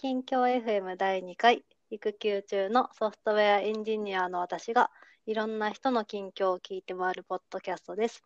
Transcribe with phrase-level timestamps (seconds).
[0.00, 4.92] 近況 FM 第2回育休中のソフトウェアエンジニアの私が
[5.26, 8.22] いろんな人の近況を聞いて回るポッドキャストです。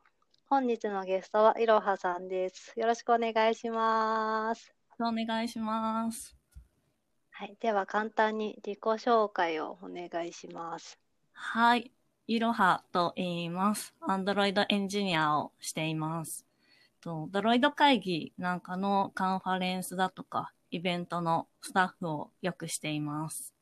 [0.51, 2.79] 本日のゲストはいろはさんです。
[2.79, 4.75] よろしくお願いします。
[5.01, 6.37] お願いします。
[7.31, 10.99] はい、では簡単に自己紹介をお願いします。
[11.33, 11.91] はい。
[12.27, 13.95] いろはと言います。
[14.03, 16.45] アンドロイドエンジニアをしています。
[17.01, 23.55] とドロイド会議なんかのカンファレンスだとか、イベントのスタッフをよくしています。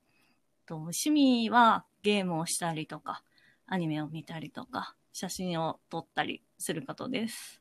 [0.64, 3.24] と趣味はゲームをしたりとか、
[3.66, 7.60] アニメを見たりとか、写真を撮ったりすることです。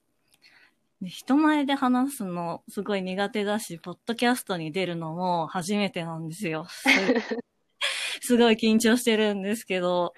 [1.02, 6.68] で人前で話すのすごい苦手だし、ポッドキャストに出るのも初めてなんですよ。
[6.70, 6.88] す
[8.22, 10.14] すごい緊張してるんですけど。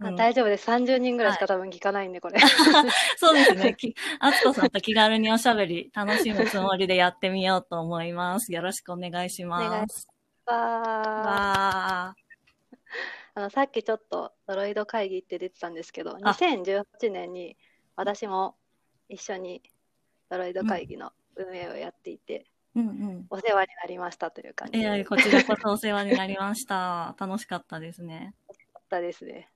[0.00, 0.68] あうん大丈夫です。
[0.68, 2.38] 30人ぐらいしか多分聞かないんで、これ。
[3.16, 3.74] そうですね。
[3.78, 8.52] きあつこさんと気軽におしゃべり楽しむつもりでやってみようと思います。
[8.52, 10.08] よろしくお願いしお願います。
[10.46, 12.24] わーわー。
[13.36, 17.56] あのさっきちょっとドロイド会議って出てたんですけど、あ2018年に
[17.96, 18.56] 私も
[19.08, 19.62] 一緒に
[20.28, 23.26] ドロイド会議の運営をやっていて、うんうん。
[23.30, 27.14] お世話になりましたという感じえでー、こちらこそお世話になりました。
[27.18, 28.34] 楽しかったですね。
[28.48, 29.48] よかったですね。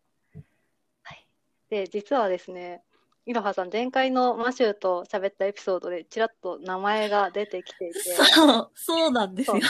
[1.71, 2.83] はい、で、実はですね、
[3.27, 9.61] いろはさん、前回のマシューと喋ったエピソードでちらっと名前が出てきていて、そう、そうなんですよ。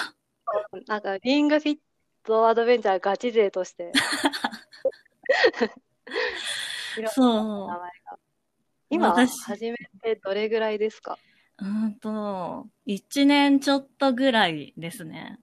[0.87, 1.79] なんかリングフィッ
[2.25, 3.93] トアドベンチャーガチ勢として、
[6.97, 8.19] いろはさんの名前が。
[8.91, 11.19] 今、私始めてどれぐらいですか？
[11.59, 15.39] うーんと、1年ちょっとぐらいですね。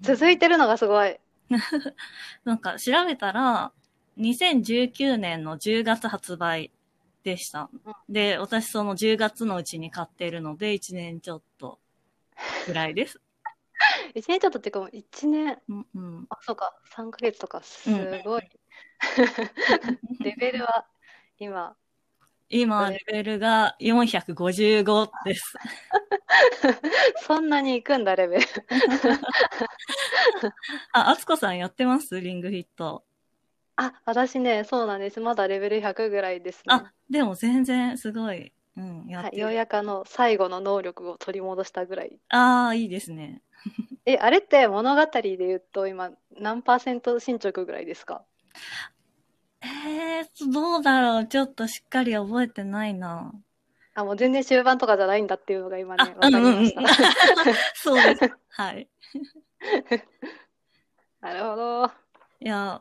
[0.00, 1.18] 続いてるのがすごい。
[2.44, 3.72] なんか調べたら、
[4.18, 6.70] 2019年の10月発売
[7.22, 7.70] でした。
[8.08, 11.78] で、私その10月のうちに買っているので、1年ちょっと
[12.66, 13.20] ぐらいです。
[14.14, 17.90] 1年ちょっとっていうかもう1年、うんうん、あ、そうか、3ヶ月とか、す
[18.24, 18.42] ごい。
[20.20, 20.86] レベルは
[21.38, 21.76] 今、
[22.48, 25.54] 今、レベルが455です。
[27.22, 28.46] そんなに行くんだ、レベル。
[30.92, 32.20] あ、あつこさんやってます？
[32.20, 33.04] リングフィット。
[33.82, 35.20] あ、私ね、そうなんです。
[35.20, 36.62] まだレベル100ぐらいですね。
[36.68, 38.52] あ、でも全然すごい。
[38.76, 39.38] うん、やはい。
[39.38, 42.18] ようやくあの最後の能力を取り戻したぐらい。
[42.28, 43.42] ああ、いいですね。
[44.04, 48.22] え、あれって物語で言うと今何パーセント進捗ぐらいですか？
[49.62, 53.32] えー、どうだろうちょっとしっかり覚えてないな。
[53.94, 56.80] あ、もう全然終盤とかじゃないんだっていうのが今ね、あわかりました。
[56.80, 56.92] うんうん
[57.48, 58.32] うんそうです。
[58.50, 58.88] はい。
[61.20, 61.86] なるほど。
[62.40, 62.80] いや、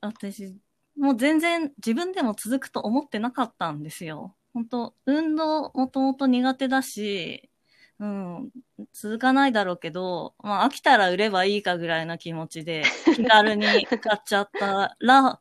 [0.00, 0.56] 私、
[0.96, 4.34] もう全然自分でも続くと思ってなかったんですよ。
[4.54, 7.50] 本当運動もともと苦手だし、
[7.98, 8.50] うん、
[8.92, 12.84] 続かないだろうけど、まあ飽きたら売ればいいかぐらいな気持ちで、
[13.14, 14.96] 気軽に買っちゃったら、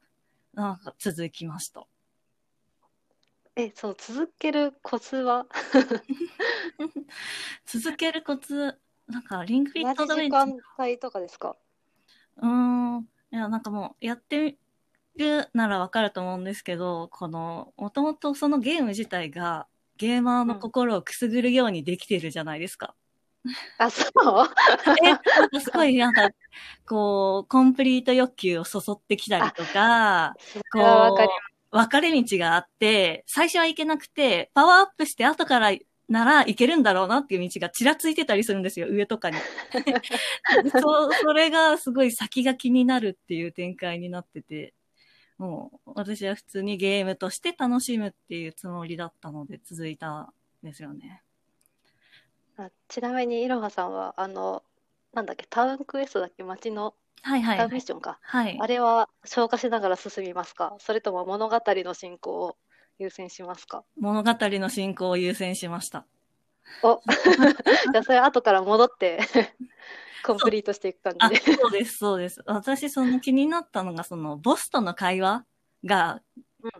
[0.54, 1.86] なんか続きました。
[3.58, 5.48] え、その続けるコツは？
[7.66, 8.78] 続けるコツ、
[9.08, 11.56] なんかリングフィットドベンチャー間帯とかですか？
[12.38, 12.50] うー
[13.00, 13.08] ん。
[13.32, 14.58] いや、なんかもう、やって
[15.16, 22.96] みるならわかると思うんですけど、この、もともとそのゲーム自体が、ゲーマーの心をくすぐるようにできてるじゃないですか。
[23.78, 24.10] あ、そう？
[25.04, 25.16] え、な
[25.46, 26.30] んかすごい、なんか、
[26.88, 30.36] こう、コンプリート欲求をそそってきたりとか、
[30.72, 31.18] こ
[31.72, 35.72] う、分かれ道があって、最初は行けなくて、パワーアップして後から
[36.10, 39.38] なら行けるんだろうなっていう道がちらついてたりするんですよ、上とかに。
[40.82, 44.74] そう、それがすごい先が気になるっていう展開になってて、
[45.38, 50.34] もう私は普通にゲームとして楽しむっていうつもりだったので続いたん
[50.64, 51.24] ですよね。
[52.58, 54.64] あちなみにいろはさんはあの
[55.14, 57.82] なんだっけタウンクエストだっけ街のはいはい、タウンミッはい。
[57.82, 60.76] ションか、はいあれは消化しながら進みますか？
[60.80, 62.58] それとも物語の進行を
[63.00, 63.84] 優先しますか？
[64.00, 66.06] 物語の進行を優先しました。
[66.82, 67.02] お
[67.92, 69.20] じゃあそれ後から戻って
[70.26, 72.42] コンプリートしていく感あ、じでそうです、そうです。
[72.48, 75.46] 私、その気になったのが、その、ボスとの会話
[75.84, 76.22] が
[76.64, 76.72] うん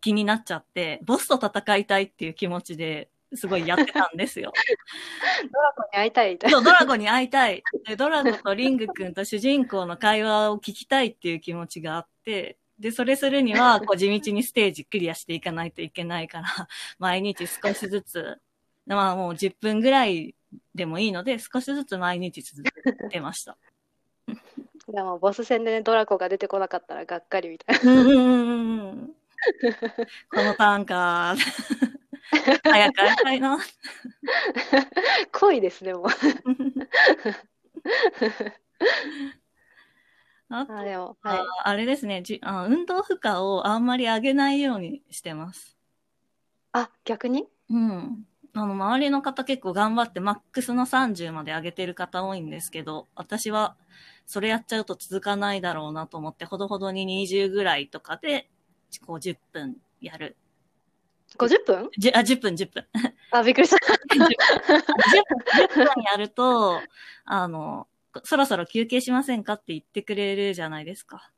[0.00, 4.52] 気になっちゃって、ボスと戦いたいっていう気持ちですごいやってたんですよ。
[5.52, 7.62] ドラゴンに会いたいそう、ドラゴに会いたい。
[7.86, 16.44] で、ドラゴとリング君と主人公の会話を聞きたいっていう気持ちがあって、で、それするには、 こう、地道にステージクリアしていかないといけないから、
[16.98, 18.38] 毎日少しずつ、
[18.86, 20.34] まあもう10分ぐらい
[20.74, 23.56] でもいいので、少しずつ毎日続けてました。
[24.88, 29.14] でもボス戦でねドラゴンが出てこなかったらがっかりみたいなうんうんうんうんうん。
[30.30, 31.36] このターンか。
[32.62, 33.58] 早く会いたいな。
[35.32, 36.06] 濃いですねもう
[40.60, 41.38] あとあ、でも、はい。
[41.38, 45.76] ああれですねじあ、運動負荷をあんまり上げないようにしてます。
[46.72, 47.46] あ、逆に？
[47.70, 48.26] うん。
[48.52, 53.76] あの、周りの方結構頑張ってマックスの30まで上げてる方多いんですけど、私は
[54.26, 58.48] それやっちゃうと続かないだろうなと思って、ほどほどに20ぐらいとかで、
[59.06, 60.36] こう10分やる。
[61.36, 62.86] ?50 分じゅあ、10分、10分。
[63.32, 63.78] あ、びっくりした。
[64.14, 64.28] 10分
[65.56, 66.80] ,10 分やると、
[67.24, 67.88] あの、
[68.22, 71.30] そろそろ休憩しませんかって言ってくれるじゃないですか。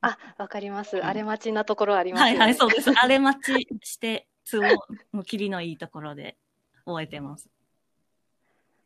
[0.00, 0.98] あ、わかります。
[0.98, 2.38] んあれ待ちなところありますよね。
[2.38, 2.90] はいはい、そうです。
[2.98, 6.36] あれ待ちして、都合の切りのいいところで
[6.84, 7.48] 終えてます。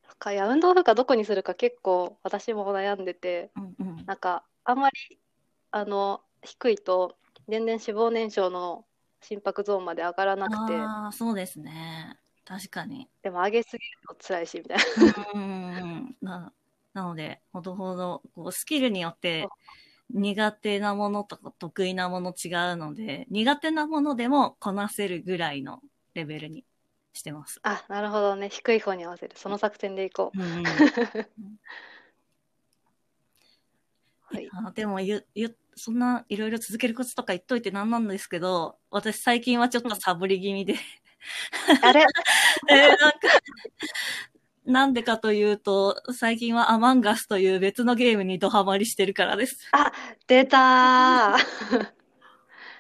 [0.07, 4.07] そっかいや、運動負荷どこにするか結構私も悩んでて、うんうん。
[4.07, 5.19] なんか、あんまり、
[5.71, 7.19] あの、低いと、
[7.49, 8.85] 全然脂肪燃焼の
[9.21, 12.19] 心拍ゾーンまで上がらなくて、ああ、そうですね。
[12.45, 13.09] 確かに。
[13.23, 14.85] でも上げすぎると辛いし、みたいな。
[15.35, 16.17] うんうんうん。
[16.23, 16.53] な、
[16.93, 19.47] なので、ほどほど、こう、スキルによって
[20.11, 25.81] 苦手なものとか得意なもの違うので、苦手なものでもこなせるぐらいの
[26.15, 26.65] レベルに
[27.13, 27.61] してます。
[27.63, 28.49] あ、なるほどね。
[28.49, 29.37] 低い方に合わせる。
[29.37, 30.41] その作戦でいこう。
[30.41, 30.65] うんうん。
[34.31, 34.49] はい。
[34.53, 40.75] あでもゆ、ゆ、そんないろいろ続けるコツとか言っといてなんなんですけど、私最近はちょっとサボり気味で、
[41.83, 42.05] あれ？
[42.71, 43.19] えーなんか、
[44.69, 49.67] なんでかというと、最近はアマンガスという別のゲームにドハマりしてるからです。
[49.73, 49.91] あ、
[50.27, 51.93] 出たー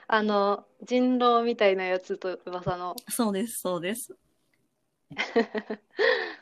[0.07, 2.95] あの、人狼みたいなやつと噂の。
[3.09, 4.15] そうです、そうです。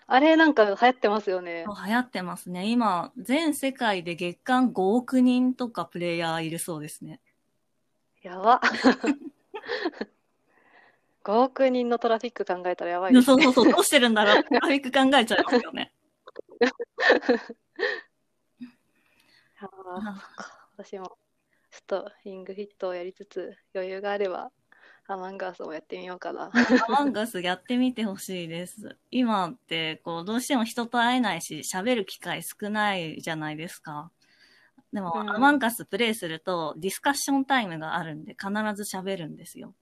[0.09, 1.65] あれなんか流行ってますよね。
[1.87, 2.67] 流行ってますね。
[2.69, 7.21] 今、全世界で月間5億人とかプレイヤーいるそうですね。
[8.23, 8.61] やば。
[11.27, 13.43] 5億人のトラフィック考えたらやばいですね。
[13.43, 14.45] そうそうそう、どうしてるんだろう。
[14.45, 15.93] トラフィック考えちゃいますよね。
[19.59, 21.19] あーそっか私も
[21.71, 24.53] ちょっとリングフィットをやりつつ余裕があれば
[25.09, 26.53] アマンガースもやってみようかな。
[26.89, 28.97] アマンガスやってみてほしいです。
[29.11, 34.11] 今って、こう、どうしても人と会えないし、喋る機会少ないじゃないですか。
[34.93, 39.75] でも、うんアマンガスプレイすると、ディスカッションタイムがあるんで、必ず喋るんですよ。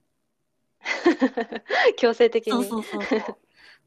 [1.96, 2.52] 強制的に。
[2.52, 3.38] そうそうそうそう。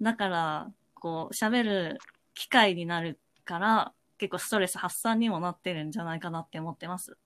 [0.02, 2.00] だから、こう、喋る
[2.34, 7.18] 機会になるから、結構ストレス発散にもなってるんじゃないかなって思ってます。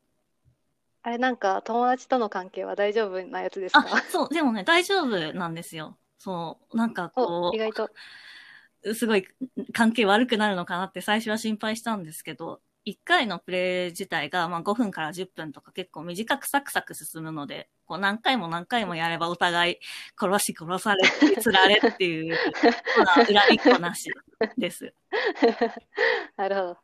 [1.04, 5.98] あれなんか友達との関係は大丈夫なやつですあか、そう、でもね、大丈夫なんですよ。
[6.20, 7.90] そう、なんかこお、意外と。
[8.84, 9.28] う、すごい
[9.74, 19.78] 関係悪くなるのかなって最初は心配したんですけど、1回のプレイ自体がまあ5分から10分とか結構短くサクサク進むので、こう何回も何回もやればお互い
[20.20, 21.04] 殺し殺され、
[21.42, 22.36] 釣られっていう、
[23.06, 24.10] まあ、恨みっこなし
[24.58, 24.94] です。
[26.38, 26.78] なるほど。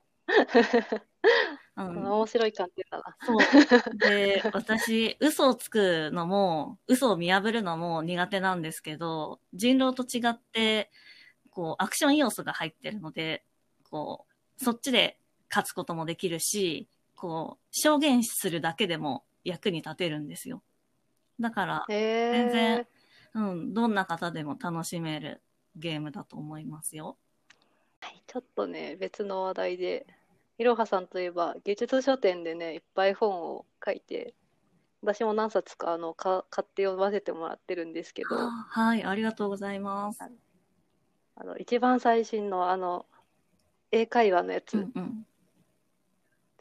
[1.78, 3.16] うん面白い観点だな。
[3.24, 3.98] そう。
[3.98, 10.92] で、私、嘘をつくのも、嘘を見破るのも苦手なんですけど、人狼と違って、
[11.52, 13.44] こう、アクション要素が入ってるので、
[13.92, 14.26] こ
[14.60, 20.64] う、そっちで勝つこともできるし、こう、証言するだけでも役に立てるんですよ。
[21.40, 22.88] だから、へ全然え。
[23.34, 25.42] うん、どんな方でも楽しめる
[25.76, 27.18] ゲームだと思いますよ。
[28.02, 30.08] はい、ちょっとね、別の話題で、
[30.58, 34.34] いろはさんといえば、芸術書店でね、いっぱい本を書いて、
[35.02, 40.20] 私も何冊かあのか買って読ませてもらってるんですけど、あはい、ありがとうございます。
[41.36, 43.06] あの一番最新のあの
[43.92, 45.26] 英会話のやつ、うんうん。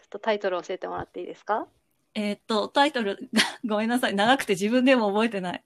[0.07, 1.67] っとタイトル教えてもらっていいですか？
[2.15, 3.19] えーっと、タイトル、
[3.67, 4.15] ごめんなさい。
[4.15, 5.65] 長くて自分でも覚えてない。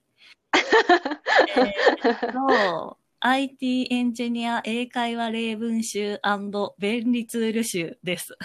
[1.55, 6.19] えーっと、IT エンジニア英会話例文集
[6.79, 8.35] 便利ツール集です。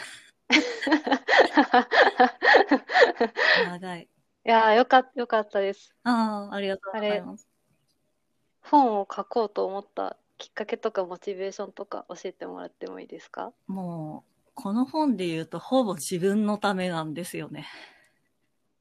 [3.66, 4.02] 長い。
[4.02, 4.08] い
[4.48, 5.92] やーよかよかったです。
[6.04, 7.48] ああ、ありがとうございます。
[8.62, 13.52] 本を書こうと思ったきっかけとかモチベーションとか教えてもらってもいいですか？
[13.66, 17.66] もう、この本で言うと、ほぼ自分のためなんですよね。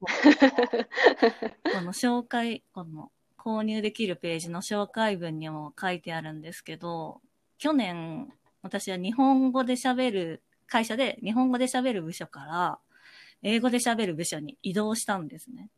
[0.00, 0.08] こ
[1.82, 7.20] の紹介、この購入できるページの紹介文にも書いてあるんですけど、
[7.58, 12.78] 去年、私は日本語で喋る、会社で日本語で喋る部署から、
[13.42, 15.68] 英語で喋る部署に移動したんですね。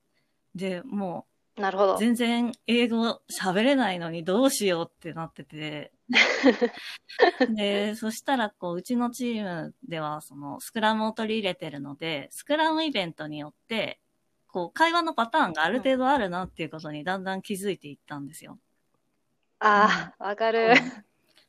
[0.55, 1.27] で、も
[1.57, 1.97] う、なるほど。
[1.99, 5.91] 全然英語喋れないのにどうしようってなってて、
[7.55, 14.01] で、そしたら、こう、うちのチームでは、その、スクラムを取り入れてるので、スクラムイベントによって、
[14.47, 18.59] こう、会話のパターンがある程度あるなっていうことにだんだん気づいていったんですよ。
[19.61, 20.75] ああ、わかる。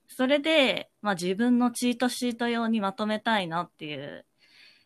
[0.07, 4.25] それで、まあ自分のチートシート用にまとめたいなっていう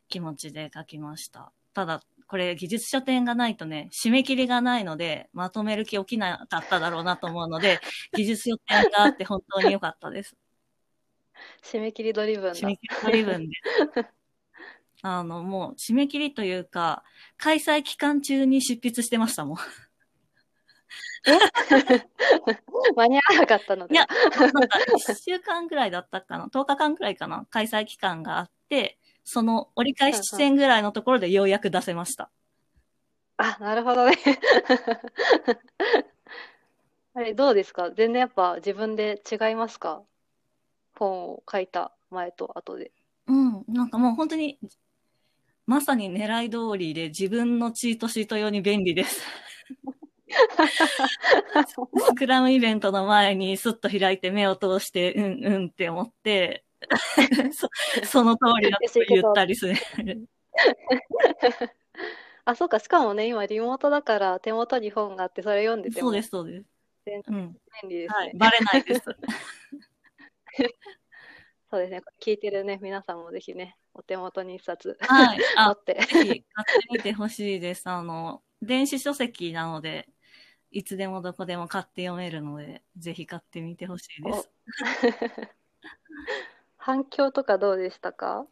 [0.10, 1.52] 気持ちで書きました。
[1.74, 2.02] ただ、
[2.34, 7.80] これ技術書店がないとね、締め切りがないので、まとめる気起きなかっただろうなと思うので、
[8.18, 10.36] 技術書店があって本当に良かったです。
[11.62, 12.78] 締め切りドリブンだ締め。
[12.78, 13.56] 切りドリブンで。
[15.04, 17.04] あの、もう締め切りというか、
[17.38, 19.58] 開催期間中に執筆してましたもん。
[22.96, 23.94] 間に合わなかったので。
[23.94, 32.30] いや、なんか1週間ぐらいだったかな、10日間ぐらいかな、開催期間があって、その折り返し地点ぐらいのところでようやく出せました。
[33.38, 34.16] あ、なるほどね。
[37.16, 37.92] あれ、どうですか？
[37.92, 40.04] 全然やっぱ自分で違いますか？
[40.98, 42.92] 本を書いた前と後で。
[43.28, 44.60] うん、なんかもう本当に、
[45.66, 49.22] まさに狙い通りで自分のチートシート用に便利です。
[52.08, 56.63] スクラムイベントの前にスッと開いて目を通して、うんうんって思って、
[57.54, 57.70] そ
[58.06, 59.76] その通りだと言ったりする。
[62.46, 62.80] あ、そうか。
[62.80, 66.66] しかもね、今リモートだから手元に本があってそれ読んでてもそうです、そうです。
[67.06, 67.58] 全うん。
[67.82, 68.16] 便利ですね。
[68.16, 68.34] はい。
[68.36, 69.02] バレないです。
[71.70, 72.02] そうですね。
[72.22, 75.38] 聞いてるね、皆さんもぜひね、お手元に一冊はい。
[75.38, 75.96] 持 あ、って。
[75.96, 76.44] ぜひ買って
[76.92, 77.88] みてほしいです。
[77.90, 80.08] あの、電子書籍なので、
[80.70, 84.52] いつでもどこでも買って読めるので、ぜひ買ってみてほしいです。
[86.86, 88.46] 反響とかどうでしたか？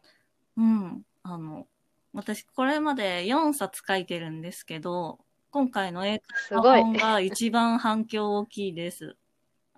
[0.55, 1.03] うん。
[1.23, 1.67] あの、
[2.13, 5.19] 私、これまで4冊書いてるんですけど、
[5.51, 6.63] 今回の英すごい。
[6.63, 9.17] 会話本が一番反響大きいです。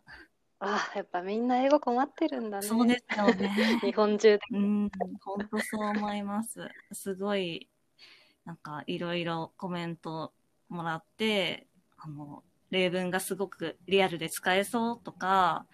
[0.59, 2.67] あ、やっぱみんな英語困ってるんだね。
[2.67, 3.49] そうですよね。
[3.81, 4.39] 日本中で。
[4.51, 4.91] うん、
[5.23, 6.69] 本当そう思います。
[6.91, 7.71] すごい、
[8.45, 10.31] なんかいろいろコメント
[10.69, 11.65] もらって、
[11.97, 15.65] あの、例文がすごくリアルで使えそうとか、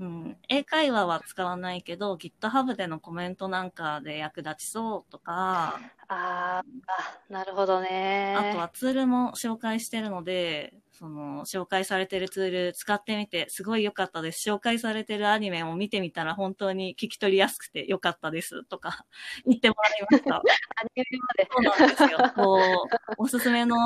[0.00, 8.34] うん、英会話は使わないけど、GitHub でのコメントなんかで役立ちそうとか、あーあ、なるほどね。
[8.36, 14.48] あとはツールも紹介してるので、その、紹介されてるツール使ってみてすごい良かったです。
[14.48, 19.06] 紹介されてるアニメも見てみたら本当に聞き取りやすくて良かったですとか
[19.46, 20.36] 言ってもらいました。
[20.36, 20.42] ア
[20.84, 21.48] ニメまで。
[21.50, 22.32] そうなんですよ。
[22.34, 23.76] こう、おすすめの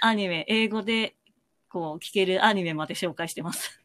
[0.00, 1.16] アニメ、英語で
[1.68, 3.83] こう聞けるアニメまで紹介してます。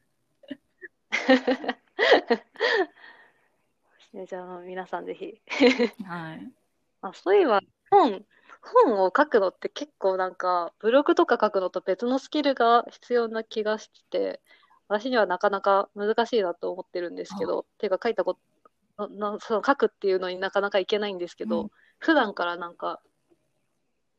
[4.14, 5.42] ね じゃあ皆さんぜひ。
[6.06, 6.52] はい。
[7.02, 8.26] あ、そういえば本、
[8.62, 14.42] 本を書くのって結構なんかブログとか書くのと別のスキルが必要な気がして、
[14.88, 18.38] 私にはなかなか難しいなと思ってるんですけど、ていうか書いたこ
[18.98, 21.72] と、ななその書くっていうのになかなかいけないんですけど、うん
[22.02, 23.02] 普段からなんか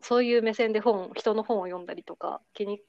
[0.02, 2.82] そういう目線で本、人の本を読んだりとか気に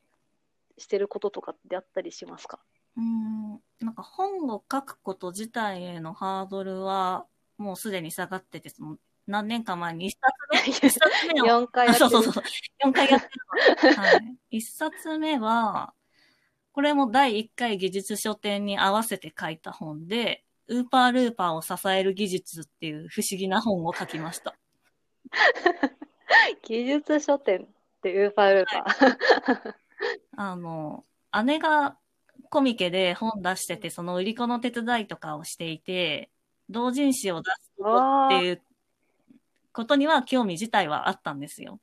[0.78, 2.60] してることとかってあったりしますか？
[2.98, 7.26] うん、なんか本を書くこと自体へのハードルは
[7.58, 12.44] もうすでに下がってて、その何年か前に一冊目、一冊目を4回やあってるそうそうそう。
[12.86, 13.28] 4回やって
[13.88, 14.02] るの。
[14.02, 14.38] はい。
[14.58, 15.94] 一冊目は、
[16.74, 24.56] これも第1回技術書店に合わせて書いた本で、ウーパールーパーを支える技術っていう不思議な本を書きました。
[26.64, 27.68] 技術書店っ
[28.02, 29.76] てウーパールーパー。
[30.38, 31.06] あの、
[31.46, 31.98] 姉が
[32.52, 36.30] コミケで本出してて、その売り子の手伝いとかをしていて、
[36.70, 38.62] 同人誌を出すことっていう
[39.72, 41.80] ことには興味自体はあったんですよ。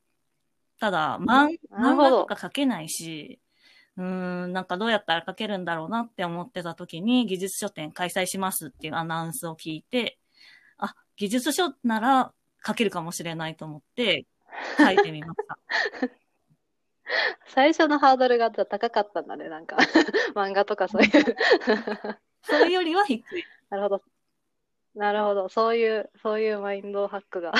[0.78, 3.40] ただ、漫漫画とか書けないし、
[3.96, 10.18] うーん、なんかどうやったら書けるんだろうなって思ってた時に技術書店開催しますっていうアナウンスを聞いて、
[10.76, 12.32] あ、技術書なら
[12.64, 14.26] 書けるかもしれないと思って
[14.76, 15.58] 書いてみました。
[17.46, 19.76] 最初のハードルが高かったんだね、なんか。
[20.34, 21.10] 漫画とかそういう。
[22.42, 23.44] それよりは低い。
[23.70, 24.02] なるほど。
[24.94, 25.48] なるほど。
[25.48, 27.52] そういう、そういうマインドハックが。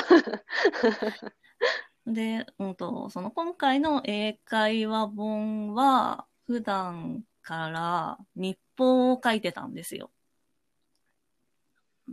[2.05, 10.11] で、うんと、その今回の英会話本は、普段から日報を書いてたんですよ。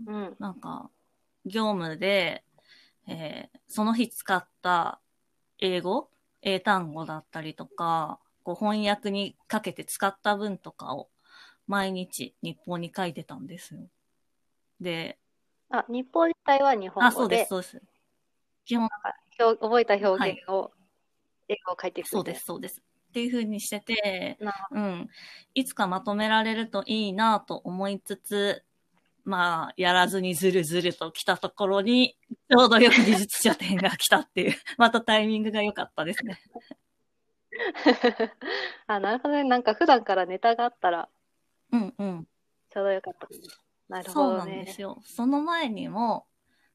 [0.07, 0.37] うん。
[0.39, 0.91] なんか、
[1.47, 2.45] 業務で、
[3.07, 5.01] えーその日使った
[5.59, 6.09] 英語、
[6.47, 11.11] 英単語だったりとか、こう翻訳にかけて使った文とかを
[11.67, 13.81] 毎日日報に書いてたんですよ。
[14.81, 15.19] で、
[15.71, 17.83] あ、日報自体は日本あ、そ語でうです、、そうです。
[18.65, 18.89] 基本、
[19.39, 20.73] 表覚えた表現を、
[21.49, 22.09] 英語を書いていく。
[22.09, 22.47] そうです、。
[22.47, 22.81] そうです。
[22.81, 25.09] っていう風にしてて、なうん。
[25.55, 28.66] いつかまとめられるといいなと思いつつ、
[29.27, 32.17] まあ、やらずにずるずると来たところに、
[32.49, 36.39] ちょうどよく技術書店が来たっていう、 またタイミングが良かったですね。
[38.87, 39.43] あ、なるほどね。
[39.43, 41.09] なんか普段からネタがあったら
[41.73, 42.29] うんうん。
[42.71, 43.27] ちょうどよかった。
[43.89, 44.63] なるそうなほどね。
[44.63, 45.03] んですよ。
[45.05, 46.29] その前にも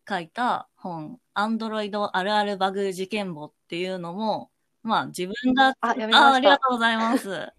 [0.08, 4.52] 書いた本、アンドロイドあるあるバグ事件簿っていうのも、
[4.84, 6.02] まあ自分が、ああり
[6.48, 7.54] がとうございます。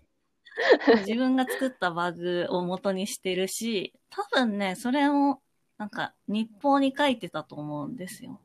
[1.07, 5.43] 自分が作ったバグを元にしてるし、多分ね、それも、
[5.79, 8.41] なんか、日報に書いてたと思うんですよ。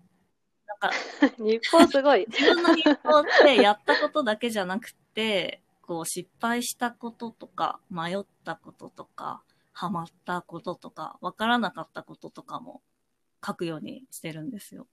[0.68, 0.92] なんか、
[1.38, 2.26] 日本すごい。
[2.32, 12.82] 自分の日報ってやったことだけじゃなくて、こう失敗したこととか、迷ったこととか、ハマったこととか、わからなかったこととかも
[13.46, 14.88] 書くようにしてるんですよ。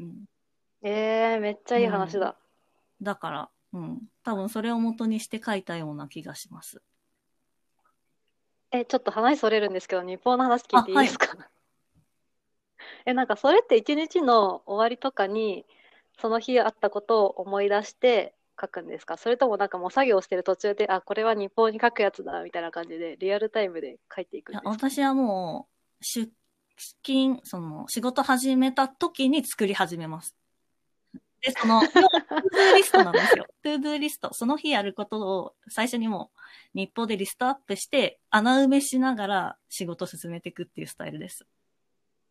[0.00, 0.24] うん。
[0.82, 2.36] えー、めっちゃいい話だ。
[3.02, 4.00] だから、うん。
[4.24, 6.80] 多分それを元にして書いたような気がします。
[8.70, 11.36] え、ちょっと話それるんですけど、日本の話聞いていいですか、
[13.06, 15.64] え、なんかそれって一日の終わりとかに、
[16.20, 19.16] その日あったことを思い出して書くんですか？
[19.16, 24.68] それともなんかもう作業してる途中で、あ、これは日報に書くやつだ、みたいな感じで、リアルタイムで書いていくんですか？
[24.68, 25.68] 私はも
[26.00, 26.30] う、出
[27.02, 30.36] 勤、その、仕事始めた時に作り始めます。
[31.40, 33.46] で、その、 to do リストなんですよ。
[33.62, 34.32] to do リスト。
[34.32, 36.30] その日やることを最初にも
[36.74, 41.46] う日報でリストアップして、穴埋めしながら仕事進めていくっていうスタイルです。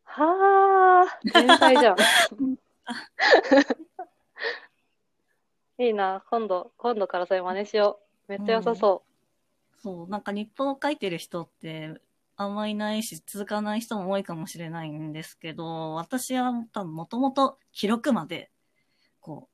[0.03, 1.97] はあ、天才じゃん。
[5.79, 8.31] いいな、今度、今度からそれ真似しよう。
[8.31, 9.03] めっちゃ良さそ
[9.83, 12.01] そう、なんか日報を書いてる人って
[12.35, 18.51] あんまいないし、続かない人も多いかもしれないんですけど、私は多分もともと記録まで、
[19.27, 19.50] こ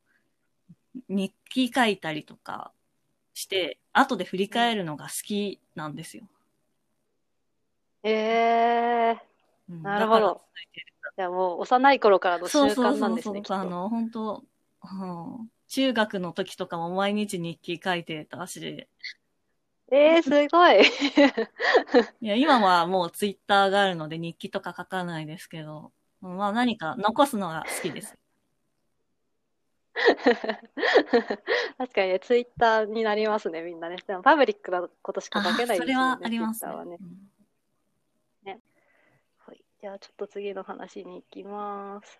[0.95, 2.71] う、日記書いたりとか
[3.33, 6.25] して、後で振り返るのが好きなんですよ。
[8.03, 8.07] う。
[8.07, 9.17] えー、
[9.69, 10.41] うんなるほど
[11.15, 13.43] じゃあもう幼い頃からの習そうそう慣なんですね、そうそう。
[13.43, 13.55] きっと。
[13.55, 14.43] あの、本当、
[14.83, 15.05] う
[15.41, 18.87] ん中学の時とかも毎日日記書いてたし、
[19.91, 20.81] えー、すごい。
[22.21, 28.15] いや、今はもうツイッターがあるので日記とか書かないですけど、まあ何か残すのが好きです。
[31.77, 33.97] 確かにね、ツイッターになりますね、みんなね。
[34.07, 36.97] でもパブリックなことしか書けないそれですもんね、はありますツイッターはね。
[38.43, 38.61] ね。
[39.39, 39.63] はい。
[39.79, 42.19] じゃあちょっと次の話に行きます。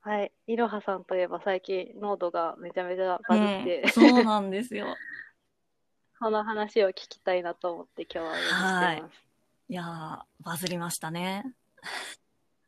[0.00, 0.32] はい。
[0.46, 4.86] いろはさんといえば最近ノートがめちゃめちゃバズって、うんそうなんですよ。
[6.18, 9.28] この話を聞きたいなと思って今日はお呼びしてます。
[9.68, 11.44] いやー、バズりましたね。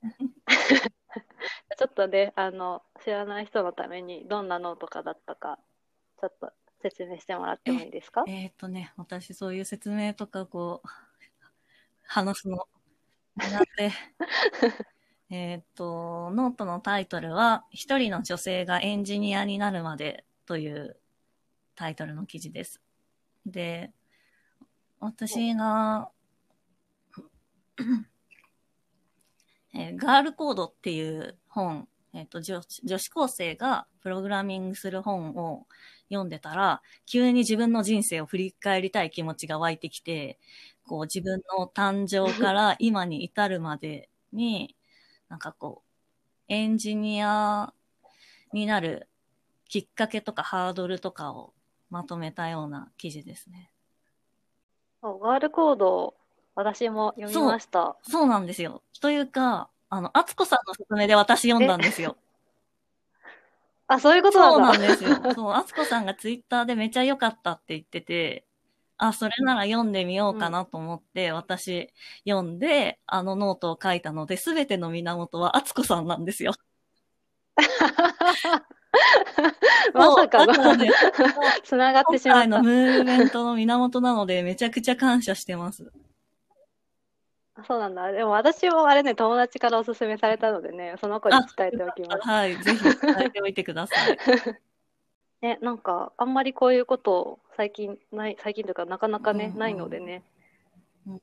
[1.80, 5.58] ちょっとね、あの、知らない人のためにどんなノートかだったか、
[6.20, 8.22] ちょっと説明してもらってもいいですか？
[8.28, 10.88] えっ、とね、私そういう説明とかこう、
[12.02, 12.68] 話すの
[13.36, 13.92] 苦手。
[15.30, 21.00] えっと、ノートのタイトルは、一人の女性がエンジニアになるまでという
[21.76, 22.82] タイトルの記事です。
[23.46, 23.90] で、
[24.98, 26.10] 私が、
[29.74, 35.66] えー Girl Code っていう本、えっ、と女、女子高生がプログラミングする本を
[36.08, 40.38] 読んでたら、急に自分の人生を振り返りたい気持ちが湧いてきて、
[40.86, 44.76] こう自分の誕生から 今に至るまでに、
[45.28, 45.90] なんかこう、
[46.48, 47.72] エンジニア
[48.52, 49.08] になる
[49.68, 51.54] きっかけとかハードルとかを
[51.90, 53.70] まとめたような記事ですね。
[55.02, 56.14] ガールコード、
[56.54, 57.96] 私も読みました。
[58.02, 58.82] そうなんですよ。
[59.00, 62.16] というか、あの、アツコさんの勧めで私読んだんですよ。
[63.88, 64.60] あ、そういうことなそう。
[64.60, 65.10] なんですよ。
[65.34, 68.44] そう、アツコさんがツイッターでめちゃ良かったって言ってて、
[68.98, 71.92] あ、それなら読んでみようかなと思って、私
[72.28, 76.52] 読んで、あのノートを書いたので、すべての源はアツコさんなんですよ。
[79.94, 80.90] まさかの、ね、
[81.64, 82.62] つな がってしまった今回の。
[82.62, 85.90] ムーブメントの源なので、めちゃくちゃ感謝してます。
[87.66, 88.10] そうなんだ。
[88.12, 92.28] でも私もあれね、友達からおすすめされたのでね、その子に伝えておきます。
[92.28, 94.18] はい、ぜひ伝えておいてください。
[95.42, 100.22] ね、なんか、あんまりこういうこと最近ない、最近というかなかなかね、うんうんないのでね、
[101.06, 101.22] うん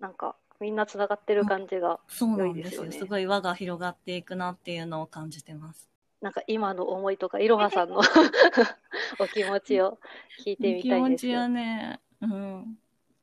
[0.00, 2.82] なんか、みんなつながってる感じが、そうなんですよ。
[2.82, 5.88] すよねすごい輪が広がっていくなっていうのを感じてます。
[6.20, 8.00] なんか今の思いとか、いろはさんの
[9.20, 9.98] お気持ちを
[10.44, 11.32] 聞いてみ気たいんですよ。
[11.32, 12.78] 持ちはね、うん。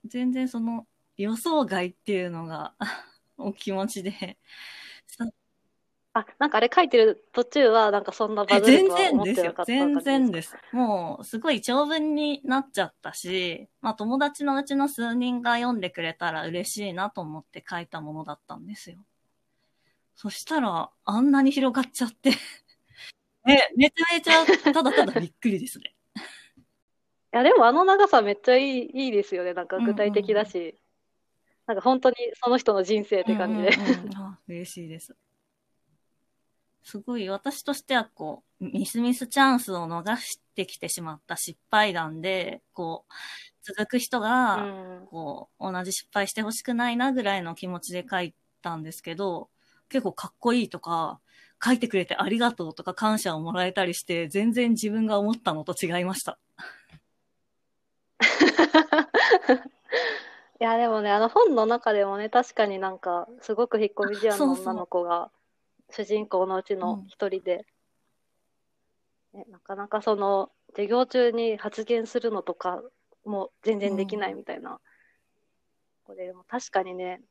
[0.06, 2.76] 全然その予想外っていうのが
[3.38, 4.38] お気持ちで。
[5.08, 5.26] さ
[6.14, 9.64] あ、なんかあれ書いてる途中は、なんかそんなバズるとは然ですよ思ってなか。
[9.64, 10.58] った感じ全然ですか？
[10.58, 10.76] です。
[10.76, 19.06] もう、すごい長文になっちゃったし、まあ友達のうちの数人が読んでくれたら嬉しいなと思って書いたものだったんですよ。
[20.16, 22.32] そしたら、あんなに広がっちゃって。
[23.46, 25.96] ね、めちゃめちゃ、ただただびっくりですね。
[27.34, 29.54] いや、でもあの長さめっちゃいい、いいですよね。
[29.54, 30.81] なんか具体的だし。
[31.68, 33.70] なんか本当にその人の人生って感じで。
[33.70, 35.16] うんうんうんあ嬉しいです。
[36.84, 43.14] すごい、私としては、こう、ミスミスチャンスを逃してきてしまった失敗談で、こう、
[43.62, 45.08] 続く人うが、ん。
[45.08, 49.50] こう、同じ失敗してほしくないなぐらいの気持ちで書いたんですけど、
[49.90, 51.20] 結構かっこいいとか、
[51.64, 56.40] 書いてくれてありがとうとか感謝をもらえたりして、全然自分が思ったのと違いました。
[60.62, 65.32] いや、でもね、あの本の中でもね、確かになんか、すごく引っ込み思案の女の子が、
[65.90, 67.66] 主人公のうちの一人で、
[69.34, 72.84] ね、なかなかその、授業中に発言するのとか
[73.26, 74.80] も全然できないみたいな。
[76.04, 77.24] これも確かにね、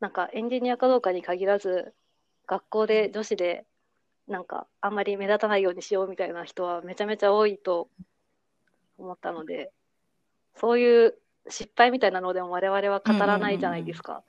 [0.00, 1.92] なんかエンジニアかどうかに限らず、
[2.46, 3.66] 学校で女子で、
[4.28, 7.90] なんかあんまり目立たないようにしようみたいな人はめちゃめちゃ多いと
[8.96, 9.72] 思ったので、
[10.54, 14.22] そういう失敗みたいなのでも我々は語らないじゃないですか。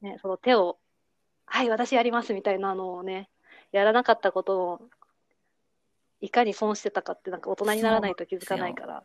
[0.00, 0.78] ね、その手を、
[1.46, 3.28] はい、私やりますみたいなのをね、
[3.72, 4.80] やらなかったことを、
[6.20, 9.04] いかに損してたかってなんか大人にならないと気づかないから。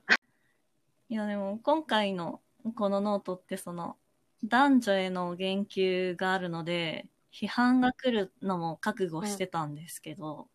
[1.10, 2.42] いやでも今回の
[2.76, 3.98] このノートってその
[4.44, 10.48] 男女への言及があるので批判が来るのも覚悟してたんですけど、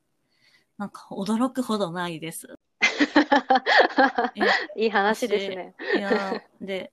[0.78, 2.58] なんか驚くほどないです。
[4.76, 5.74] いい話ですね。
[5.96, 6.92] いやで、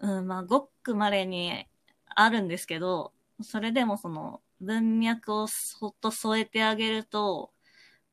[0.00, 1.66] うん、まあごく稀に
[2.06, 7.52] あるんですけど、それでもその文脈をそっと添えてあげると、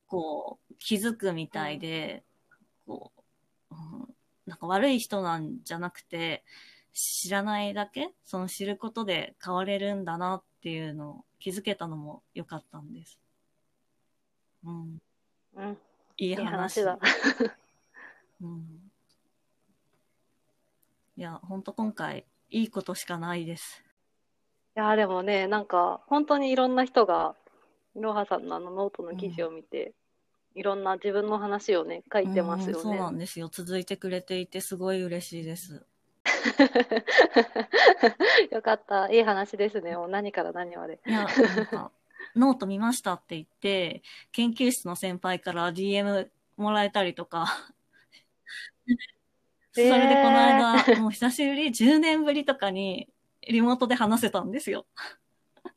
[0.08, 2.24] こう気づくみたいで、
[2.86, 3.12] こ
[3.72, 4.16] う、うん
[4.46, 6.44] なんか悪い人なんじゃなくて、
[6.94, 13.18] 知らないだけ、その知ることで変われるんだなっていうのを気づけたのも良かったんです。
[14.66, 15.02] うん。
[15.56, 15.78] うん、
[16.18, 16.36] いい。
[16.36, 17.00] 話だ。
[18.42, 18.92] うん。
[21.18, 23.84] いや、ほんと今回、いいことしかないです。
[24.76, 27.36] いや、でもね、なんか、本当にいろんな人が、
[27.96, 29.94] いろはさんのあのノートの記事を見て、
[30.56, 33.00] いろんな自分の話をね、書いてますようんそうね。
[33.00, 33.50] なんですよ。
[33.50, 35.86] 続いてくれていてすごい嬉しいです。
[38.52, 39.12] よかった。
[39.12, 39.96] いい話ですね。
[39.96, 41.00] もう何から何まで。
[41.06, 41.92] いや、なんか、
[42.36, 44.02] ノート見ましたって言って、
[44.32, 47.48] 研究室の先輩から DM もらえたりとか、
[49.74, 53.08] それでこの間、もう久しぶり、10年ぶりとかに
[53.48, 54.86] リモートで話せたんですよ。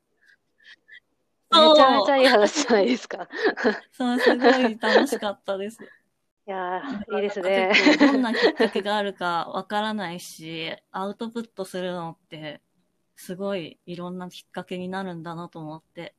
[1.50, 3.29] めちゃめちゃいい話じゃないですか。
[3.92, 5.85] そう、すごい楽しかったです。
[5.85, 7.72] いやー、いいですね。
[7.98, 12.61] どんなきっかけがあるかわからないし、アウトプットするのって、
[13.16, 16.14] すごいいろんなきっかけになるんだなと思って、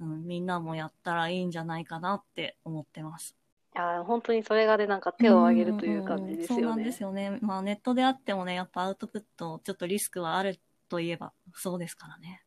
[0.00, 3.36] うん、みんなもやったらいいんじゃないかなって思ってます。
[3.74, 7.02] いやー、本当にそれがね、なんか手を挙げるという感じですよねうんそうなんです。
[7.02, 7.38] よね。
[7.40, 10.58] まあネットであってもね、やっぱアウトプット、ちょっとリスクはある
[10.90, 12.42] といえばそうですからね。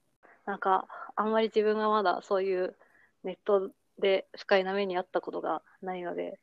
[0.46, 2.76] なんか、あんまり自分がまだそういう
[3.24, 6.40] ネットで不快な目にあったことがないので。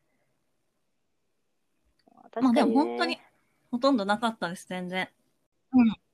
[2.32, 3.20] 確まあでかにねも本当に、
[3.70, 5.08] ほとんどなかったです、全然。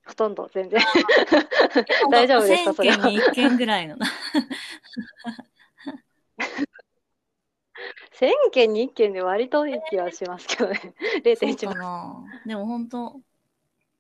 [0.07, 0.81] ほとんど全然。
[2.11, 3.97] 大丈夫ですかそれは1000件に1件ぐらいの。
[8.21, 10.77] 1000件に1件で割といい気はしますけどね。
[10.83, 12.25] そう0.1か。
[12.45, 13.21] でも本当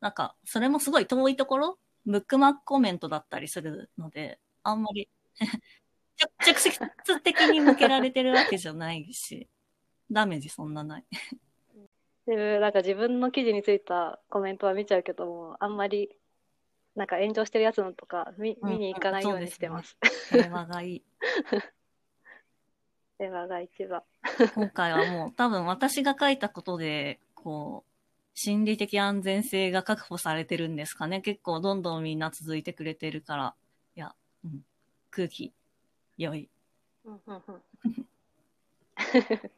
[0.01, 5.09] なんか、それもすごい遠いところ、ブックマークコメントだったりするので、あんまり、
[6.45, 9.49] 直接的に向けられてるわけじゃないし、
[10.11, 11.05] ダメージそんなない。
[12.27, 16.15] でなんか自分の記事についたコメントは見ちゃうけども、あんまり、
[16.95, 19.97] なんか炎上してるやつのとか見うん見に行かないようにしてます。
[20.31, 21.05] 平和がいい。
[23.19, 24.03] 電話が一番。
[24.55, 27.91] 今回はもう多分私が書いたことで、こう、
[28.39, 31.21] 心理的安全性が確保されてるんですかね。
[31.21, 33.55] 結構どんどんみんな続いてくれてるから、
[33.97, 34.65] いや、うん、
[35.11, 35.53] 空気、
[36.17, 36.49] 良い。
[37.05, 37.63] うんうんうん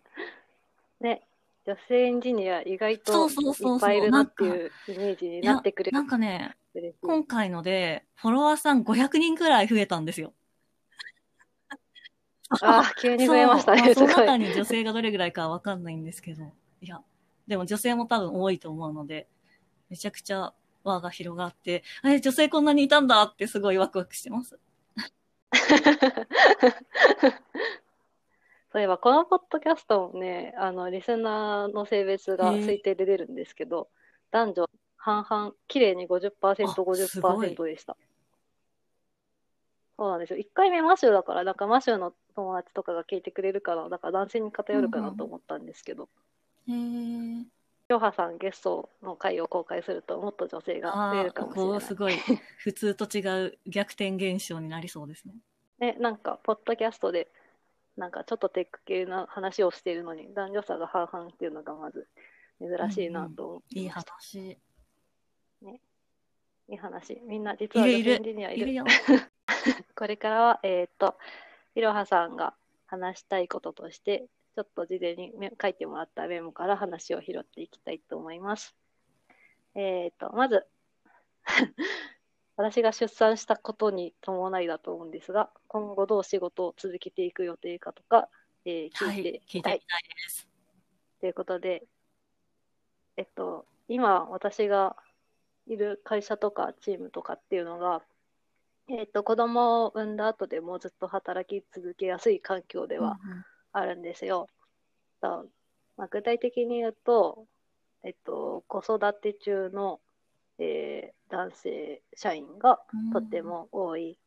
[1.01, 1.27] ね、
[1.67, 6.57] 女性エンジニア意外とそうそうそうそういっぱいいるなっていうイメージになってくれるなんかね。
[7.01, 10.33] 今回ので、フォロワーさん500人くらい増えたんですよ。
[12.63, 16.45] あー 急に増えましたねその中に女性がどれぐらいかはわかんないんですけど、
[16.81, 17.01] いや、
[17.47, 19.29] でも女性も多分多いと思うので、
[19.89, 20.53] めちゃくちゃ
[20.85, 24.59] 輪が広がって、え、女性こんなにいたんだってすごいワクワクしてます。
[28.73, 33.89] そういえば、このポッドキャストもね、あの、リスナーの性別が推定で出るんですけど、
[34.31, 36.31] 男女半々、綺麗に50%、
[36.71, 37.97] あすごい50%でした。
[39.97, 40.39] そうなんですよ。
[40.39, 46.09] 1回目マシューだから、なんかマシューの友達とかが聞いてくれるから、だから男性に偏るかなと思ったんですけど、
[46.69, 47.45] へー
[47.89, 51.71] ヨハさんゲストの回を公開するともっと女性が増えるかもしれない。
[51.73, 52.15] こうすごい、
[52.59, 55.35] 普通と違う逆転現象になりそうですね。
[55.81, 57.29] ね、なんか、ポッドキャストで、
[57.97, 62.07] なんかちょっとテック系な話をしているのに、男女差が半々っていうのがまず
[62.61, 64.13] 珍しいなと思っていいました。
[64.13, 64.59] 話。
[66.69, 67.21] いい話。
[67.25, 68.63] みんな実は女いるいる性エンジニアいる。
[68.63, 68.85] いるよ。
[69.97, 71.17] これからは、えっ、と、
[71.75, 72.55] いろはさんが
[72.87, 78.75] 話したいこととして、ちょっと事前にメ書いてもらったメモから話を拾っていきたいと思います。
[79.75, 80.67] えっ、と、まず、
[82.57, 88.29] 私が出産したことに伴いだと思うんですが、今後どう仕事を続けていく予定かとか、
[88.65, 89.85] えーはい聞いて、聞いてみたいで
[90.29, 90.49] す。
[91.21, 91.87] ということで、
[93.17, 94.97] えっと、今私が
[95.67, 98.03] いる会社とかチームとかっていうのが、
[98.91, 103.19] えっと、子供を産んだ後でもずっと働き続けやすい環境では
[103.73, 104.49] あるんですよ。
[105.21, 105.45] だ
[105.97, 107.47] まあ、具体的に言うと、
[108.03, 110.01] えっと、子育て中の、
[110.59, 112.81] えー男性社員が
[113.13, 114.19] とても多い。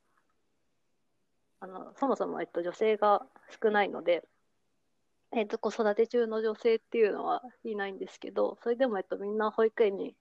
[1.59, 3.25] あのそもそも、えっと、女性が
[3.61, 4.23] 少ないので、
[5.31, 10.15] えっと、子育て中の女性っていうのはいないんですけど、それでも、えっと、みんな保育園に、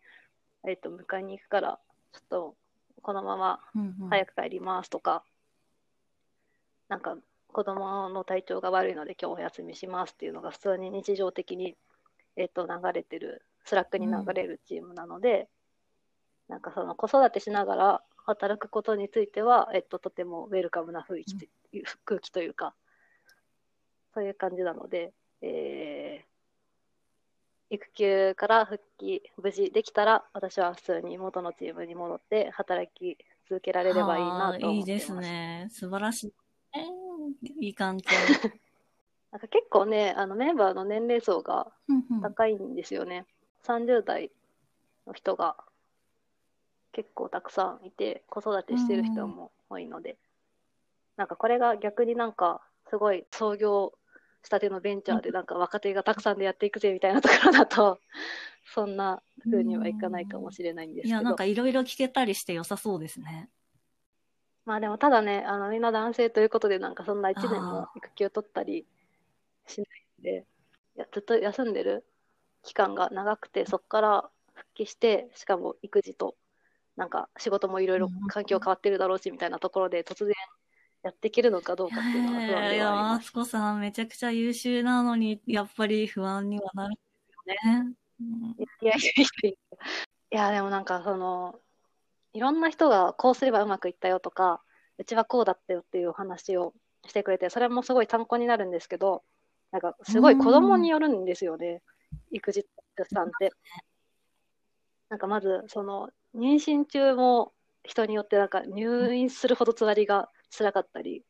[0.69, 1.81] えっと、迎えに行くから、
[2.13, 2.57] ちょっと
[3.01, 4.09] このままうんうん。
[4.11, 5.25] 早く帰りますとか、
[6.89, 7.17] なんか
[7.49, 11.77] 子供の体調が悪いので今日お休みしますっていうのが普通に日常的に、
[12.37, 15.49] えっと、流れてる、 Slackに流れるチームなので、
[16.49, 22.75] なんかその子育てしながら働くことについては、えっと、とてもウェルカムな雰囲気という、空気というか、
[24.15, 25.82] そういう感じなので、えー
[27.73, 33.17] 育休から復帰無事できたら私は普通に元のチームに戻って働き
[33.49, 34.65] 続けられればいいなと思ってます。
[34.67, 35.69] あーいいですね。
[35.71, 36.33] 素晴らしい。
[36.75, 36.93] えー
[37.61, 38.11] いい環境。
[39.33, 43.25] なんか結構ね、あのメンバーの年齢層がうんうん高いんですよね。
[43.63, 44.31] 30代
[45.07, 45.57] の人が
[46.93, 50.19] 結構たくさんいて、子育てしてる人も多いので、
[51.17, 53.95] なんかこれが逆になんかすごい創業
[54.45, 58.01] したてのベンチャーでなんか若手がたくさんでやっていくぜみたいなところだと、
[58.75, 61.09] そんな風にはいかないかもしれないんですけど。
[61.09, 63.51] いや、なんかいろいろ聞けたりして良さそうですね。
[64.65, 68.87] まあでもただね、あのみんな男性ということで、なんかそんな1年あも育休取ったり
[69.67, 70.47] しないんで、
[70.97, 72.05] いやずっと休んでる
[72.63, 76.37] 期間が長くて、そこから復帰して、しかも育児と、
[76.97, 80.35] なんか仕事もいろいろ環境変わってるだろうしみたいなところで、突然
[81.03, 83.19] やっていけるのかどうかっていうのが不安えーいでや、はあす。
[83.19, 87.97] マツコさんめちゃくちゃ優秀なのに、やっぱり不安にはなるんですよね。
[88.21, 89.57] うんいやいやい
[90.31, 91.59] やでもなんかその、
[92.33, 94.63] いろんな人がこうすればうまくいったよとか、
[94.99, 96.73] うちはこうだったよっていうお話を
[97.07, 99.25] してくれて、それもすごい参考になるんですけど、
[99.73, 101.83] なんかすごい子供によるんですよね、
[102.31, 102.65] 育児
[102.97, 103.51] 出産って。
[105.09, 111.25] なんかまず、その、妊娠中も人によってなんか入院するほどつわりが辛かったり、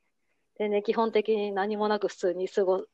[0.59, 2.85] 全然基本的に何もなく普通に過ご、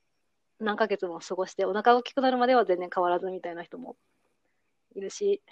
[0.60, 3.96] 何ヶ月も過ごして、お腹が大きくなるまでは全然変わらずみたいな人も
[4.94, 5.42] いるし、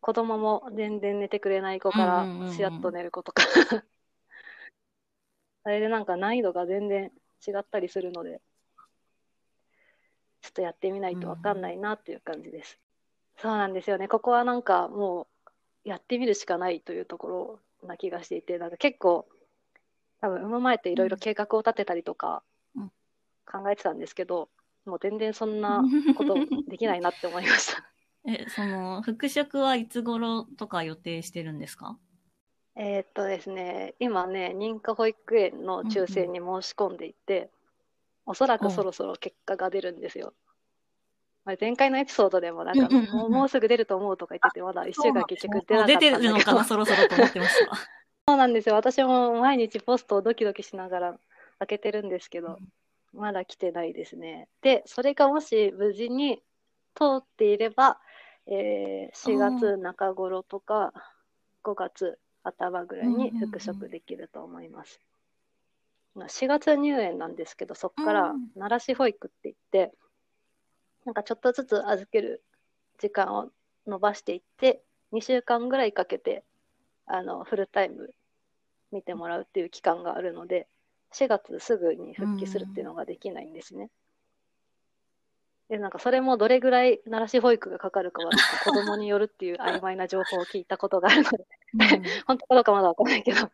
[0.00, 3.44] 子供も全然寝てくれない子かうんうんうんうんらしらっと寝る子とか、
[5.64, 7.12] あれでなんか難易度が全然
[7.46, 8.40] 違ったりするので、
[10.40, 12.80] ちょっとやってみないとわかんないなっていう感じです。
[13.36, 14.08] そうなんですよね。
[14.08, 15.28] ここはなんかも
[15.84, 17.28] うやってみるしかないというとこ
[17.82, 19.28] ろな気がしていて、なんか結構
[20.20, 22.42] 多分産む前っていろいろ計画を立てたりとか
[22.76, 22.92] うん。
[23.50, 24.48] 考えてたんですけど、
[24.84, 25.82] もう全然そんな
[26.16, 26.36] こと
[26.68, 27.84] できないなって思いました。
[28.26, 31.98] え、その、復職はいつ頃とか予定してるんですか？
[32.76, 37.50] えーっとですね、今ね、認可保育園の抽選に申し込んでいて、
[38.26, 40.32] おそらくそろそろ結果が出るんですよ。
[41.44, 43.14] まあ、前回のエピソードでもなんかうんうんうんうん。
[43.16, 47.72] もう、もうすぐ出ると思うとか言ってて、まだ1週間結局出なか出ったんだけど、てるのかな、そろそろと思ってました。
[48.30, 48.76] そうなんですよ。
[48.76, 51.18] 私も毎日ポストをドキドキしながら
[51.58, 52.60] 開けてるんですけど、
[53.12, 54.48] まだ来てないですね。
[54.62, 56.40] で、それがもし無事に
[56.94, 57.98] 通っていれば、
[58.46, 60.92] えー4月中頃とか
[61.64, 65.00] 5月頭ぐらいに復職できると思います。
[66.14, 69.92] まあ4月入園なんですけど、そこからうん慣らし保育って言って、
[71.04, 72.44] なんかちょっとずつ預ける
[72.98, 73.50] 時間を
[73.88, 76.44] 伸ばしていって、2週間ぐらいかけて、
[77.06, 78.14] あの、フルタイム
[78.92, 80.66] 見てもらうっていう期間があるので、
[81.12, 83.90] 4月すぐに復帰するっていうのができないんですね。
[85.68, 88.30] で、なんかそれもどれぐらい慣らし保育がかかるかは、
[88.64, 91.46] 子供によるっていう曖昧な情報を聞いたことがあるので、
[92.26, 93.50] 本当かどうかまだわかんないけど、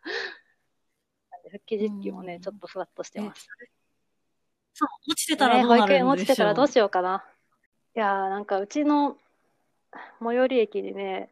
[1.51, 3.49] 復帰時期もね、うんちょっとふわっとしてます。
[4.73, 6.25] そう、落ちてたらねどうな保育園るんでしょう。
[6.25, 7.25] 落ちてたらどうしようかな。
[7.95, 9.17] いやーなんかうちの
[10.23, 11.31] 最寄り駅にね、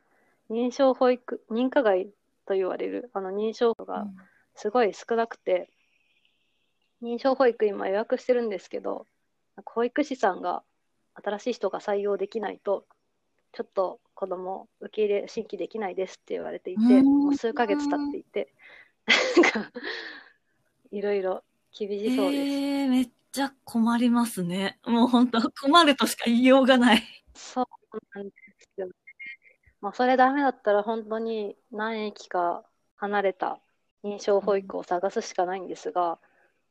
[0.51, 2.09] 認証保育、認可外
[2.47, 4.07] と言われる、あの認証が
[4.55, 5.71] すごい少なくて、
[7.03, 9.07] 認証保育今予約してるんですけど、
[9.65, 10.63] 保育士さんが
[11.15, 12.87] 新しい人が採用できないと、
[13.53, 18.53] ちょっと子供受け入れ新規できないですって言われていて、うんもう数ヶ月経っていて、
[19.55, 19.73] なんか
[20.91, 21.45] いろいろ
[21.77, 22.43] 厳しそうです。
[22.43, 24.79] えー、めっちゃ困りますね。
[24.87, 27.03] もう本当困るとしか言いようがない。
[27.35, 27.67] そう
[28.15, 28.44] なんです。
[29.85, 32.65] まあ、それダメだったら本当に何駅か
[32.97, 33.61] 離れた
[34.03, 36.19] 認証保育を探すしかないんですが、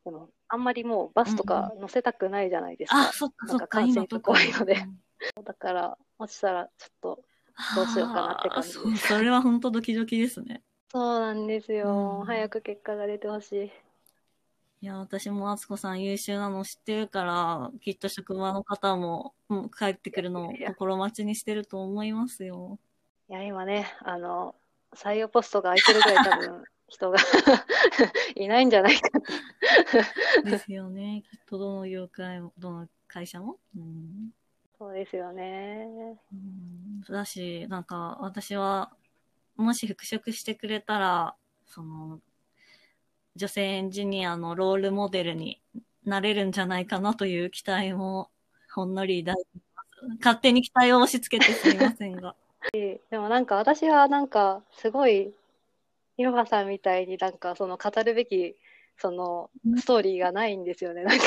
[0.03, 3.09] でもあんまりもうバスとか乗せたくないじゃないですか。
[3.09, 7.23] あ、そっかそっか、なんか感染怖いのでうんだから落ちたらちょっと
[7.75, 10.63] どうしようかなって感じそうそれは本当ドキドキですね。
[10.91, 12.19] そうなんですよ。
[12.21, 13.71] うん早く結果が出てほしい。
[14.81, 22.79] いや、私も敦子さん優秀なの知ってるから、きっと職場の方も、うん帰ってくるのを心待ちにしてると思いますよ。
[23.29, 24.55] いや、今ね、あの、
[24.95, 27.17] 採用ポストが空いてるぐらい多分人が
[28.35, 29.09] いないんじゃないか。
[30.43, 31.23] ですよね。
[31.29, 33.57] きっとどの業界も、どの会社も。
[33.75, 34.31] うん
[34.77, 35.87] そうですよね。
[36.33, 38.91] うんだし、なんか私は、
[39.55, 42.19] もし復職してくれたら、その、
[43.35, 45.61] 女性エンジニアのロールモデルに
[46.03, 48.29] なれるんじゃないかなという期待も
[48.71, 50.17] ほんのり抱いています。
[50.19, 52.35] 勝手に期待を押し付けてすみませんが。
[52.71, 55.33] でもなんか私はなんかすごい、
[56.17, 58.55] いろはさんみたいになんかその語るべき
[58.97, 61.03] そのストーリーがないんですよね。
[61.05, 61.25] なんか、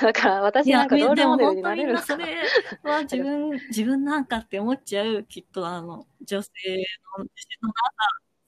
[0.00, 2.24] だから私なんかロールモデルになれるんそれ
[2.82, 6.50] は自分、 自分なんかって思っちゃう、きっとあの、女性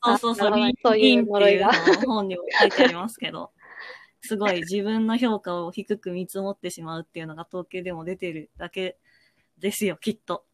[0.02, 1.68] の、そうそうそう、そういういう呪いが。
[1.68, 3.52] の本にも書いてありますけど、
[4.22, 8.98] すごい自分の評価を低く見積もってしまうっていうのが統計でも出てるだけ
[9.58, 10.45] ですよ、きっと。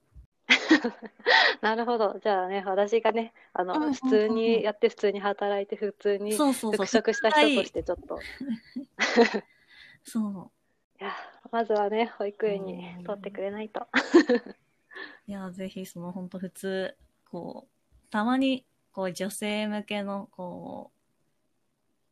[1.61, 2.19] なるほど。
[2.23, 6.87] じゃあね、私がね、あの、うんうんうんうん普通にやって普通に働いて普通にそうそうそう。
[6.87, 8.19] 復職した人としてちょっと、
[10.05, 10.51] そう。
[11.01, 11.13] いや、
[11.51, 13.87] まずはね、保育園にうん取ってくれないと。
[15.27, 16.97] いや、ぜひ、その、本当普通、
[17.31, 21.02] こう、たまに、こう、女性向けの、こう、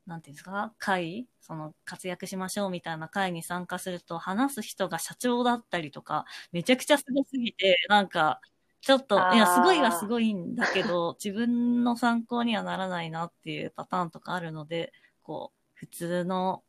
[0.07, 1.27] なんていうんですか、会？
[1.41, 8.41] その、活躍しましょうみたいな会に参加すると、話す人が社長だったりとか、めちゃくちゃすごすぎて、なんか、
[8.81, 16.65] ちょっと、いや、すごいはすごいんだけど、自分の参考にはならないなっていうパターンとかあるので、こう、普通の、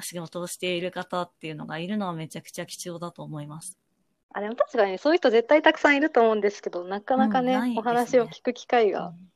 [0.00, 3.78] 仕事をしている方っていうのがいるのはめちゃくちゃ貴重だと思います。
[4.34, 7.74] あ、でも確かにそういう人絶対たくさんいると思うんですけど、なかなかね、うんね。
[7.78, 9.32] お話を聞く機会がうん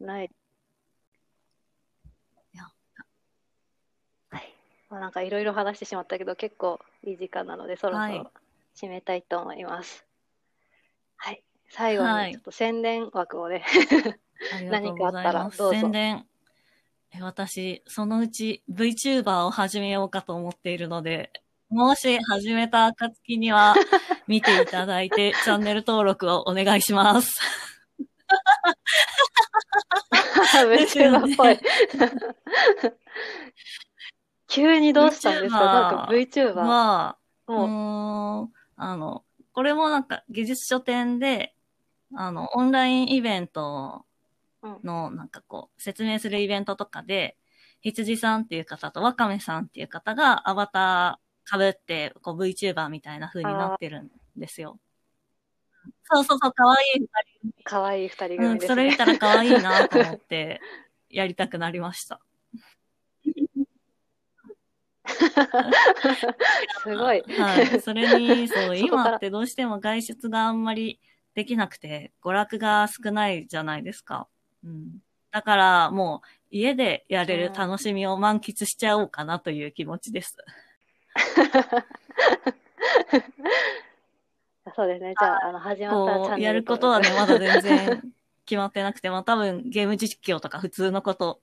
[0.00, 0.30] ない。
[2.54, 2.64] いや
[4.30, 4.54] はい。
[4.90, 8.30] まあ、なんかいろいろ話してしまったけど、結構いい時間なので、そろそはいろ
[8.76, 10.04] 締めたいと思います。
[11.16, 11.42] はい。
[11.70, 13.64] 最後はいにちょっと宣伝枠をね。
[14.70, 16.26] 何かあったらどうぞ宣伝。
[17.12, 21.32] え私、そのうち VTuber を始めようかと思っているので、
[21.68, 23.74] もし始めた暁には
[24.28, 27.40] 見ていただいて、チャンネル登録をお願いします。
[30.54, 31.58] VTuber ねっぽい。
[34.48, 36.54] 急にどうしたんですか？VTuber なんか VTuber。
[36.54, 41.54] は、うもう、あの、これもなんか技術書店で、
[42.14, 44.04] あの、オンラインイベント
[44.84, 47.36] の、なんかこう、説明するイベントとかで、
[47.80, 54.78] 羊さんっていう方とワカメさんっていう方がアバター被って、こう VTuber みたいな風になってるんですよ。
[56.04, 58.34] そうそうそう、かわいい二可愛い二人人。
[58.34, 58.74] うん、組ですね。
[58.74, 60.60] それ見たらかわいいなと思って、
[61.10, 62.20] やりたくなりました。
[66.82, 67.22] すごい。
[67.38, 67.80] はい。
[67.80, 71.00] それに、そう、 今ってどうしても外出があんまり
[71.34, 74.28] できなくて、娯楽が少ないじゃないですか。
[74.64, 74.98] うん。
[75.30, 80.36] だから、もう、家でやれる楽しみを満喫しちゃおうかなという気持ちです。
[84.74, 85.14] そうですね。
[85.18, 88.02] じゃあ、あの、始まったらチャンネルこう、やることはね、まだ全然
[88.46, 91.40] 決まってなくて、まあ多分ゲーム実況とか普通のこと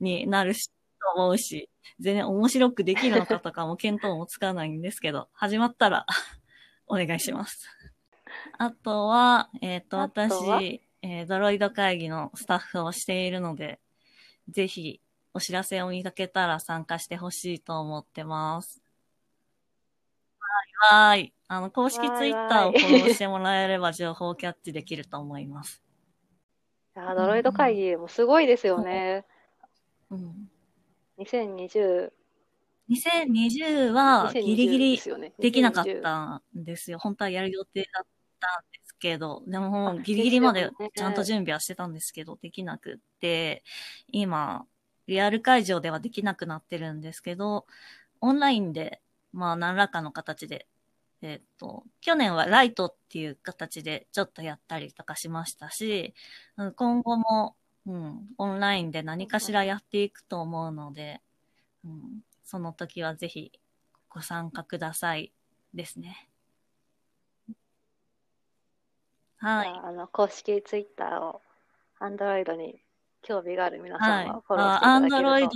[0.00, 1.68] になるし、と思うし、
[2.00, 6.06] 全然面白くできるのかとかも見当もつかないんですけど、 始まったら
[6.86, 7.68] お願いします。
[8.58, 10.28] あとは、えっ、と、あとは？
[10.28, 13.80] 私、えードロイド会議のスタッフをしているので、
[14.48, 15.00] ぜひ
[15.34, 18.82] お知らせを見かけたら参加してほしいと思ってます。
[20.88, 21.16] はい。
[21.16, 21.34] はい。
[21.48, 25.82] あの、公式ツイッターをフォローしてもらえれば情報をキャッチできると思います。
[26.96, 29.26] いやドロイド会議もすごいですよね。
[30.10, 30.50] うん。
[31.18, 32.12] 2020、
[32.90, 36.98] 2020はギリギ2020リできなかっ2020たんですよ。
[36.98, 38.06] 本当はやる予定だっ
[38.40, 43.64] たんですけど、でもギリギリまでちゃんと準備はしてたんですけど、できなくって、
[44.08, 44.66] 今、
[45.06, 47.66] リアル会場ではできなくなってるんですけど、
[48.20, 49.00] オンラインで、
[49.32, 50.66] まあ何らかの形で、
[51.22, 56.14] えっ、と、去年はライトっていう形でちょっとやったりとかしましたし、
[56.76, 57.56] 今後も、
[57.86, 61.20] うん、オンラインで何かしらやっていくと思うので、
[61.84, 63.52] うん、その時はぜひ
[64.08, 65.32] ご参加ください
[65.72, 66.28] ですね。
[69.38, 69.68] はい。
[69.84, 71.40] あの、公式ツイッターを
[72.00, 72.80] Android に
[73.22, 75.48] 興味がある皆さんはフォローしていただけると、はい、Android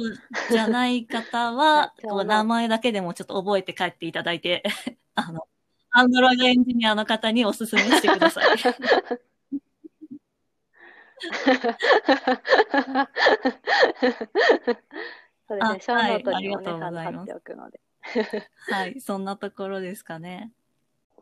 [0.50, 4.62] じゃない方は、 こう名前だけでもちょっと覚えて帰っていただいて、
[5.14, 5.46] あの、
[5.96, 8.44] Android エンジニアの方にお勧めしてください。
[15.48, 17.80] そうですね、ショーノートにもね、貼っておくので。
[18.70, 20.52] はい、そんなところですかね。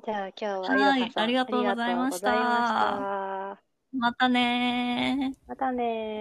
[0.04, 3.58] じゃあ今日は、はい、ありがとうございました。
[3.92, 6.16] またねまたね